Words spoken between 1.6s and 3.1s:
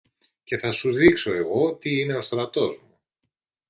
τι είναι ο στρατός μου.